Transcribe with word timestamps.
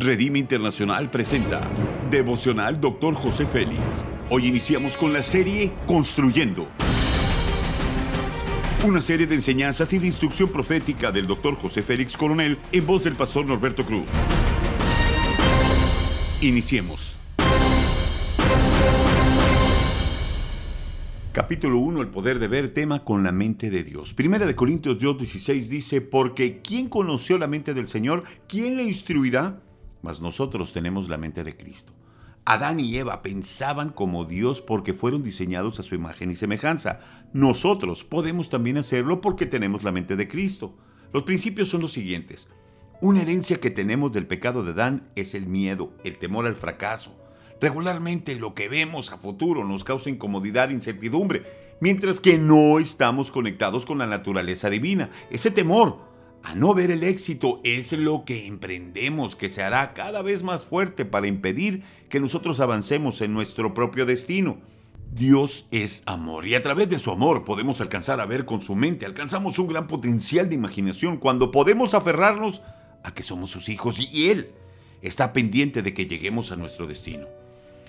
Redime 0.00 0.38
Internacional 0.38 1.10
presenta 1.10 1.60
Devocional 2.08 2.80
Dr. 2.80 3.14
José 3.14 3.46
Félix. 3.46 4.06
Hoy 4.30 4.46
iniciamos 4.46 4.96
con 4.96 5.12
la 5.12 5.24
serie 5.24 5.72
Construyendo. 5.88 6.68
Una 8.86 9.02
serie 9.02 9.26
de 9.26 9.34
enseñanzas 9.34 9.92
y 9.92 9.98
de 9.98 10.06
instrucción 10.06 10.50
profética 10.50 11.10
del 11.10 11.26
Dr. 11.26 11.56
José 11.56 11.82
Félix 11.82 12.16
Coronel 12.16 12.58
en 12.70 12.86
voz 12.86 13.02
del 13.02 13.16
pastor 13.16 13.48
Norberto 13.48 13.84
Cruz. 13.84 14.04
Iniciemos. 16.42 17.16
Capítulo 21.32 21.78
1, 21.78 22.02
el 22.02 22.08
poder 22.08 22.38
de 22.38 22.46
ver, 22.46 22.68
tema 22.72 23.02
con 23.02 23.24
la 23.24 23.32
mente 23.32 23.68
de 23.68 23.82
Dios. 23.82 24.14
Primera 24.14 24.46
de 24.46 24.54
Corintios 24.54 25.00
2, 25.00 25.18
16 25.18 25.68
dice, 25.68 26.00
porque 26.00 26.60
¿quién 26.62 26.88
conoció 26.88 27.36
la 27.36 27.48
mente 27.48 27.74
del 27.74 27.88
Señor? 27.88 28.22
¿Quién 28.46 28.76
le 28.76 28.84
instruirá? 28.84 29.60
Mas 30.02 30.20
nosotros 30.20 30.72
tenemos 30.72 31.08
la 31.08 31.18
mente 31.18 31.44
de 31.44 31.56
Cristo. 31.56 31.92
Adán 32.44 32.80
y 32.80 32.96
Eva 32.96 33.20
pensaban 33.20 33.90
como 33.90 34.24
Dios 34.24 34.62
porque 34.62 34.94
fueron 34.94 35.22
diseñados 35.22 35.78
a 35.80 35.82
su 35.82 35.94
imagen 35.94 36.30
y 36.30 36.34
semejanza. 36.34 37.00
Nosotros 37.32 38.04
podemos 38.04 38.48
también 38.48 38.78
hacerlo 38.78 39.20
porque 39.20 39.44
tenemos 39.44 39.84
la 39.84 39.92
mente 39.92 40.16
de 40.16 40.28
Cristo. 40.28 40.74
Los 41.12 41.24
principios 41.24 41.68
son 41.68 41.82
los 41.82 41.92
siguientes. 41.92 42.48
Una 43.00 43.22
herencia 43.22 43.60
que 43.60 43.70
tenemos 43.70 44.12
del 44.12 44.26
pecado 44.26 44.64
de 44.64 44.72
Adán 44.72 45.10
es 45.14 45.34
el 45.34 45.46
miedo, 45.46 45.92
el 46.04 46.18
temor 46.18 46.46
al 46.46 46.56
fracaso, 46.56 47.14
Regularmente 47.60 48.36
lo 48.36 48.54
que 48.54 48.68
vemos 48.68 49.12
a 49.12 49.18
futuro 49.18 49.64
nos 49.64 49.82
causa 49.82 50.10
incomodidad 50.10 50.70
e 50.70 50.74
incertidumbre, 50.74 51.42
mientras 51.80 52.20
que 52.20 52.38
no 52.38 52.78
estamos 52.78 53.30
conectados 53.30 53.84
con 53.84 53.98
la 53.98 54.06
naturaleza 54.06 54.70
divina. 54.70 55.10
Ese 55.30 55.50
temor 55.50 56.07
a 56.42 56.54
no 56.54 56.74
ver 56.74 56.90
el 56.90 57.02
éxito 57.02 57.60
es 57.64 57.92
lo 57.92 58.24
que 58.24 58.46
emprendemos 58.46 59.36
que 59.36 59.50
se 59.50 59.62
hará 59.62 59.92
cada 59.92 60.22
vez 60.22 60.42
más 60.42 60.64
fuerte 60.64 61.04
para 61.04 61.26
impedir 61.26 61.82
que 62.08 62.20
nosotros 62.20 62.60
avancemos 62.60 63.20
en 63.20 63.34
nuestro 63.34 63.74
propio 63.74 64.06
destino. 64.06 64.58
Dios 65.12 65.66
es 65.70 66.02
amor 66.06 66.46
y 66.46 66.54
a 66.54 66.62
través 66.62 66.88
de 66.88 66.98
su 66.98 67.10
amor 67.10 67.44
podemos 67.44 67.80
alcanzar 67.80 68.20
a 68.20 68.26
ver 68.26 68.44
con 68.44 68.60
su 68.60 68.74
mente, 68.74 69.06
alcanzamos 69.06 69.58
un 69.58 69.68
gran 69.68 69.86
potencial 69.86 70.48
de 70.48 70.54
imaginación 70.54 71.16
cuando 71.16 71.50
podemos 71.50 71.94
aferrarnos 71.94 72.62
a 73.04 73.12
que 73.12 73.22
somos 73.22 73.50
sus 73.50 73.68
hijos 73.68 73.98
y 73.98 74.28
Él 74.30 74.52
está 75.02 75.32
pendiente 75.32 75.82
de 75.82 75.94
que 75.94 76.06
lleguemos 76.06 76.52
a 76.52 76.56
nuestro 76.56 76.86
destino. 76.86 77.26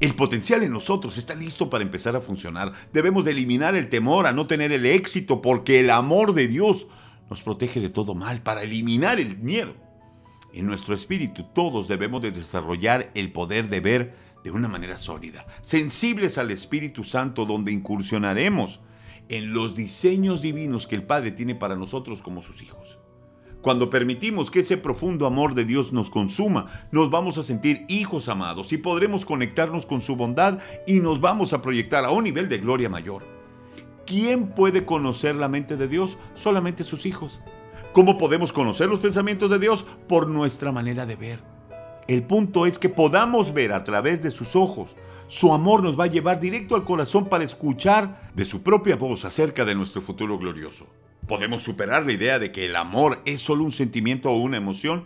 El 0.00 0.14
potencial 0.14 0.62
en 0.62 0.72
nosotros 0.72 1.18
está 1.18 1.34
listo 1.34 1.68
para 1.68 1.84
empezar 1.84 2.16
a 2.16 2.22
funcionar. 2.22 2.72
Debemos 2.92 3.24
de 3.24 3.32
eliminar 3.32 3.76
el 3.76 3.90
temor 3.90 4.26
a 4.26 4.32
no 4.32 4.46
tener 4.46 4.72
el 4.72 4.86
éxito 4.86 5.42
porque 5.42 5.80
el 5.80 5.90
amor 5.90 6.32
de 6.32 6.48
Dios 6.48 6.86
nos 7.30 7.42
protege 7.42 7.80
de 7.80 7.88
todo 7.88 8.14
mal 8.14 8.42
para 8.42 8.62
eliminar 8.64 9.20
el 9.20 9.38
miedo. 9.38 9.74
En 10.52 10.66
nuestro 10.66 10.94
espíritu 10.94 11.44
todos 11.54 11.86
debemos 11.86 12.20
de 12.20 12.32
desarrollar 12.32 13.10
el 13.14 13.32
poder 13.32 13.68
de 13.68 13.80
ver 13.80 14.14
de 14.42 14.50
una 14.50 14.68
manera 14.68 14.98
sólida, 14.98 15.46
sensibles 15.62 16.38
al 16.38 16.50
Espíritu 16.50 17.04
Santo 17.04 17.44
donde 17.46 17.72
incursionaremos 17.72 18.80
en 19.28 19.52
los 19.52 19.76
diseños 19.76 20.42
divinos 20.42 20.86
que 20.86 20.96
el 20.96 21.04
Padre 21.04 21.30
tiene 21.30 21.54
para 21.54 21.76
nosotros 21.76 22.20
como 22.20 22.42
sus 22.42 22.62
hijos. 22.62 22.98
Cuando 23.60 23.90
permitimos 23.90 24.50
que 24.50 24.60
ese 24.60 24.78
profundo 24.78 25.26
amor 25.26 25.54
de 25.54 25.66
Dios 25.66 25.92
nos 25.92 26.08
consuma, 26.08 26.88
nos 26.90 27.10
vamos 27.10 27.36
a 27.36 27.42
sentir 27.42 27.84
hijos 27.88 28.28
amados 28.28 28.72
y 28.72 28.78
podremos 28.78 29.26
conectarnos 29.26 29.84
con 29.84 30.00
su 30.00 30.16
bondad 30.16 30.58
y 30.86 31.00
nos 31.00 31.20
vamos 31.20 31.52
a 31.52 31.60
proyectar 31.60 32.04
a 32.04 32.10
un 32.10 32.24
nivel 32.24 32.48
de 32.48 32.58
gloria 32.58 32.88
mayor. 32.88 33.39
¿Quién 34.10 34.48
puede 34.48 34.84
conocer 34.84 35.36
la 35.36 35.46
mente 35.46 35.76
de 35.76 35.86
Dios? 35.86 36.18
Solamente 36.34 36.82
sus 36.82 37.06
hijos. 37.06 37.40
¿Cómo 37.92 38.18
podemos 38.18 38.52
conocer 38.52 38.88
los 38.88 38.98
pensamientos 38.98 39.48
de 39.48 39.60
Dios? 39.60 39.86
Por 40.08 40.26
nuestra 40.26 40.72
manera 40.72 41.06
de 41.06 41.14
ver. 41.14 41.38
El 42.08 42.24
punto 42.24 42.66
es 42.66 42.80
que 42.80 42.88
podamos 42.88 43.54
ver 43.54 43.72
a 43.72 43.84
través 43.84 44.20
de 44.20 44.32
sus 44.32 44.56
ojos. 44.56 44.96
Su 45.28 45.54
amor 45.54 45.84
nos 45.84 45.96
va 45.96 46.04
a 46.04 46.08
llevar 46.08 46.40
directo 46.40 46.74
al 46.74 46.82
corazón 46.82 47.28
para 47.28 47.44
escuchar 47.44 48.32
de 48.34 48.44
su 48.44 48.64
propia 48.64 48.96
voz 48.96 49.24
acerca 49.24 49.64
de 49.64 49.76
nuestro 49.76 50.02
futuro 50.02 50.36
glorioso. 50.38 50.88
Podemos 51.28 51.62
superar 51.62 52.04
la 52.04 52.12
idea 52.12 52.40
de 52.40 52.50
que 52.50 52.66
el 52.66 52.74
amor 52.74 53.20
es 53.26 53.40
solo 53.40 53.62
un 53.62 53.70
sentimiento 53.70 54.28
o 54.28 54.38
una 54.38 54.56
emoción. 54.56 55.04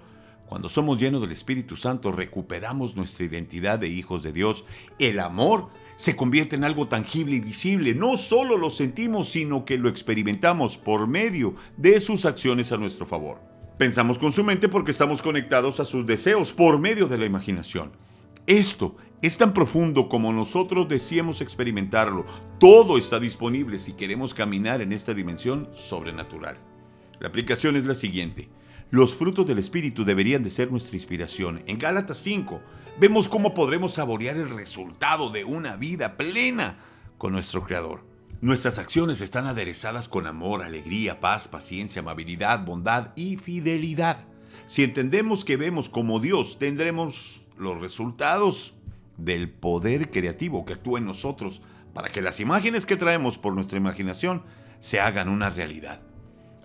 Cuando 0.55 0.69
somos 0.69 1.03
llenos 1.03 1.21
del 1.21 1.33
Espíritu 1.33 1.75
Santo 1.75 2.13
recuperamos 2.13 2.95
nuestra 2.95 3.25
identidad 3.25 3.77
de 3.77 3.89
hijos 3.89 4.23
de 4.23 4.31
Dios. 4.31 4.65
El 5.01 5.19
amor 5.19 5.71
se 5.97 6.15
convierte 6.15 6.55
en 6.55 6.63
algo 6.63 6.87
tangible 6.87 7.35
y 7.35 7.41
visible. 7.41 7.93
No 7.93 8.17
solo 8.17 8.57
lo 8.57 8.71
sentimos, 8.71 9.31
sino 9.31 9.65
que 9.65 9.79
lo 9.79 9.89
experimentamos 9.89 10.77
por 10.77 11.09
medio 11.09 11.57
de 11.77 11.99
sus 11.99 12.25
acciones 12.25 12.71
a 12.71 12.77
nuestro 12.77 13.05
favor. 13.05 13.41
Pensamos 13.79 14.17
con 14.17 14.33
su 14.33 14.45
mente 14.45 14.69
porque 14.69 14.93
estamos 14.93 15.23
conectados 15.23 15.81
a 15.81 15.85
sus 15.85 16.07
deseos 16.07 16.53
por 16.53 16.79
medio 16.79 17.09
de 17.09 17.19
la 17.19 17.25
imaginación. 17.25 17.91
Esto 18.47 18.97
es 19.23 19.37
tan 19.37 19.55
profundo 19.55 20.09
como 20.09 20.33
nosotros 20.33 20.89
deseamos 20.89 21.41
experimentarlo. 21.41 22.27
Todo 22.61 22.97
está 22.97 23.19
disponible 23.19 23.77
si 23.77 23.95
queremos 23.95 24.35
caminar 24.35 24.83
en 24.83 24.93
esta 24.93 25.15
dimensión 25.15 25.69
sobrenatural. 25.75 26.59
La 27.19 27.27
aplicación 27.27 27.75
es 27.75 27.87
la 27.87 27.97
siguiente. 27.97 28.49
Los 28.95 29.17
frutos 29.17 29.45
del 29.45 29.59
Espíritu 29.59 30.05
deberían 30.05 30.45
de 30.45 30.51
ser 30.51 30.71
nuestra 30.71 30.95
inspiración. 30.95 31.65
En 31.67 31.79
Gálatas 31.79 32.19
5 32.19 32.61
vemos 33.01 33.29
cómo 33.29 33.53
podremos 33.53 33.95
saborear 33.95 34.37
el 34.37 34.51
resultado 34.51 35.31
de 35.31 35.43
una 35.43 35.75
vida 35.75 36.17
plena 36.17 36.77
con 37.19 37.33
nuestro 37.33 37.65
Creador. 37.65 38.05
Nuestras 38.41 38.79
acciones 38.79 39.21
están 39.21 39.47
aderezadas 39.47 40.07
con 40.07 40.29
amor, 40.29 40.63
alegría, 40.63 41.19
paz, 41.19 41.49
paciencia, 41.49 42.03
amabilidad, 42.03 42.65
bondad 42.65 43.09
y 43.17 43.37
fidelidad. 43.37 44.17
Si 44.67 44.85
entendemos 44.85 45.45
que 45.45 45.57
vemos 45.57 45.89
como 45.89 46.21
Dios, 46.21 46.61
tendremos 46.61 47.43
los 47.59 47.81
resultados 47.81 48.75
del 49.17 49.51
poder 49.51 50.13
creativo 50.13 50.65
que 50.65 50.75
actúa 50.75 51.01
en 51.01 51.07
nosotros 51.07 51.63
para 51.95 52.11
que 52.11 52.23
las 52.23 52.39
imágenes 52.39 52.87
que 52.87 52.97
traemos 52.97 53.39
por 53.39 53.57
nuestra 53.57 53.77
imaginación 53.77 54.45
se 54.79 55.01
hagan 55.01 55.29
una 55.29 55.51
realidad. 55.51 56.01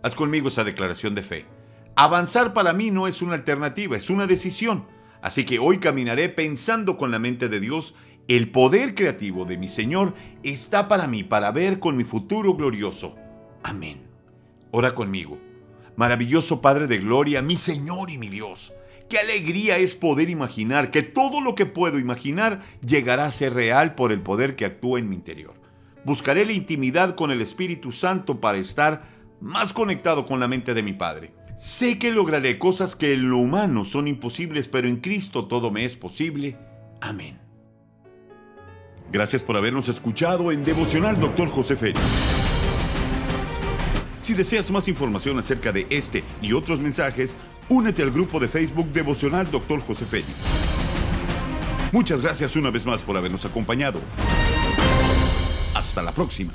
Haz 0.04 0.14
conmigo 0.14 0.50
esa 0.50 0.64
declaración 0.64 1.16
de 1.16 1.24
fe. 1.24 1.59
Avanzar 2.02 2.54
para 2.54 2.72
mí 2.72 2.92
no 2.92 3.10
es 3.10 3.22
una 3.22 3.34
alternativa, 3.34 3.98
es 3.98 4.10
una 4.10 4.26
decisión. 4.26 4.86
Así 5.22 5.44
que 5.44 5.60
hoy 5.60 5.80
caminaré 5.80 6.30
pensando 6.30 6.96
con 6.96 7.12
la 7.12 7.20
mente 7.20 7.50
de 7.50 7.60
Dios. 7.60 7.94
El 8.30 8.52
poder 8.52 8.96
creativo 8.96 9.44
de 9.44 9.58
mi 9.58 9.68
Señor 9.68 10.14
está 10.42 10.88
para 10.88 11.08
mí, 11.08 11.26
para 11.26 11.52
ver 11.52 11.80
con 11.80 11.98
mi 11.98 12.06
futuro 12.06 12.54
glorioso. 12.54 13.18
Amén. 13.64 14.02
Ora 14.72 14.96
conmigo. 14.96 15.40
Maravilloso 15.98 16.62
Padre 16.62 16.88
de 16.88 17.00
Gloria, 17.00 17.42
mi 17.42 17.58
Señor 17.58 18.10
y 18.10 18.18
mi 18.18 18.30
Dios. 18.30 18.72
Qué 19.10 19.20
alegría 19.20 19.76
es 19.76 19.94
poder 19.94 20.30
imaginar 20.30 20.92
que 20.92 21.04
todo 21.04 21.42
lo 21.42 21.54
que 21.54 21.66
puedo 21.66 22.00
imaginar 22.00 22.62
llegará 22.80 23.26
a 23.26 23.32
ser 23.34 23.54
real 23.54 23.96
por 23.96 24.14
el 24.14 24.22
poder 24.22 24.56
que 24.56 24.64
actúa 24.64 25.00
en 25.00 25.10
mi 25.10 25.18
interior. 25.18 25.56
Buscaré 26.06 26.46
la 26.46 26.54
intimidad 26.54 27.16
con 27.16 27.30
el 27.30 27.42
Espíritu 27.42 27.92
Santo 27.92 28.40
para 28.40 28.58
estar 28.58 29.02
más 29.42 29.74
conectado 29.74 30.26
con 30.26 30.40
la 30.40 30.48
mente 30.48 30.74
de 30.74 30.84
mi 30.84 30.94
Padre. 30.94 31.34
Sé 31.60 32.00
que 32.00 32.10
lograré 32.10 32.58
cosas 32.58 32.96
que 32.96 33.14
en 33.14 33.30
lo 33.30 33.38
humano 33.38 33.84
son 33.84 34.08
imposibles, 34.08 34.70
pero 34.70 34.88
en 34.88 34.96
Cristo 34.96 35.46
todo 35.46 35.72
me 35.72 35.84
es 35.84 35.98
posible. 35.98 36.58
Amén. 37.02 37.38
Gracias 39.12 39.44
por 39.44 39.58
habernos 39.58 39.90
escuchado 39.90 40.54
en 40.54 40.64
Devocional 40.64 41.20
Dr. 41.20 41.50
José 41.50 41.76
Félix. 41.76 42.00
Si 44.22 44.36
deseas 44.36 44.72
más 44.72 44.88
información 44.88 45.38
acerca 45.38 45.74
de 45.74 45.86
este 45.90 46.24
y 46.42 46.54
otros 46.54 46.80
mensajes, 46.80 47.34
únete 47.68 48.04
al 48.04 48.12
grupo 48.12 48.40
de 48.40 48.48
Facebook 48.48 48.94
Devocional 48.94 49.52
Dr. 49.52 49.82
José 49.82 50.06
Félix. 50.06 50.32
Muchas 51.92 52.22
gracias 52.22 52.56
una 52.56 52.70
vez 52.70 52.86
más 52.86 53.04
por 53.04 53.18
habernos 53.18 53.44
acompañado. 53.44 54.00
Hasta 55.74 56.02
la 56.02 56.14
próxima. 56.14 56.54